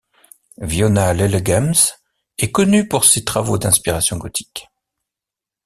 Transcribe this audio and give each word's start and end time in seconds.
Viona 0.57 1.13
Ielegems 1.13 1.75
est 2.39 2.51
connue 2.51 2.87
pour 2.87 3.05
ses 3.05 3.23
travaux 3.23 3.59
d’inspiration 3.59 4.17
gothique. 4.17 4.67